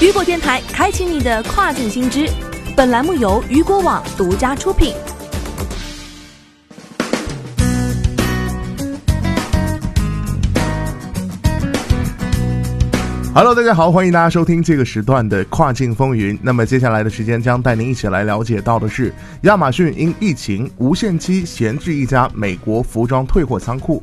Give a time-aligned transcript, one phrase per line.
[0.00, 2.26] 雨果电台开启你的跨境新知，
[2.74, 4.94] 本栏目由雨果网独家出品。
[13.34, 16.38] Hello，大家好，欢迎大家收听这个时段的跨境风云。
[16.42, 19.12] 那么接下来的时间将带您一起来了解到的是，
[19.42, 24.02] 亚马逊因疫情无限期闲置一家美国服装退货仓库。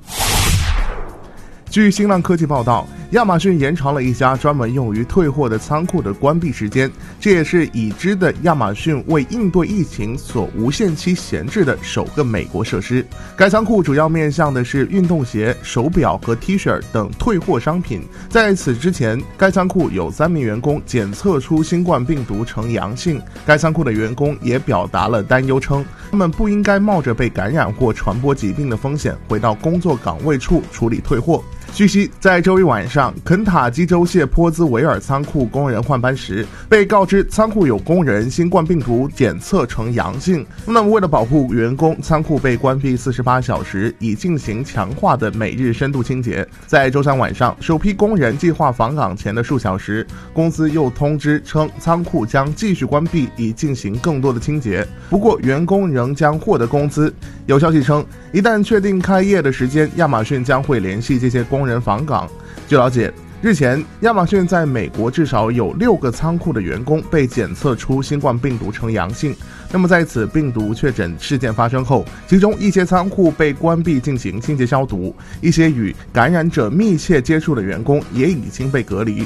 [1.72, 6.92] 据新浪科技报道，亚马逊延长了一家专门用于退货的仓库的关闭时间，
[7.22, 13.06] 这也是已知的亚马逊为应对疫情所无限期闲置的首个美国设施。
[13.38, 18.02] 该仓库主要面向的是运动鞋、手表和 T 恤等退货商品。
[18.28, 23.22] 在此之前，该仓库有三名员工检测出新冠病毒呈阳性。
[23.46, 31.42] 该仓库的员工也表达了担忧，称他们不应该冒着被感染或传播疾病的风险回到工作岗位处处理退货。
[31.78, 40.44] 据悉，在周一晚上，肯塔基州谢泼兹维尔仓库工人换班时，被告知仓库有工人新冠病毒检测呈阳性。
[40.66, 46.44] 那么，为了保护员工，仓库被关闭四十八小时，以进行强化的每日深度清洁。
[46.66, 54.84] 在周三晚上，首批工人计划返岗前的数小时，公司又通知称，仓库将继续关闭，以进行更多的清洁。
[55.12, 57.14] 不过，员工仍将获得工资。
[57.46, 62.30] 有消息称，一旦确定开业的时间，亚马逊将会联系这些工人访岗。
[62.68, 69.36] 据了解，日前亚马逊在美国至少有六个仓库的员工被检测出新冠病毒呈阳性。
[69.72, 79.26] 那么在此病毒确诊事件发生后，其中一些仓库被关闭进行清洁消毒，一些与感染者密切接触的员工也已经被隔离。